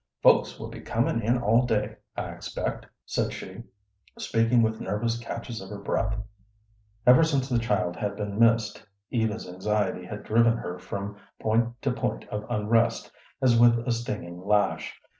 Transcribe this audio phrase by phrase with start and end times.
[0.23, 3.61] "Folks will be comin' in all day, I expect," said she,
[4.17, 6.17] speaking with nervous catches of her breath.
[7.05, 11.91] Ever since the child had been missed, Eva's anxiety had driven her from point to
[11.91, 13.11] point of unrest
[13.43, 14.99] as with a stinging lash.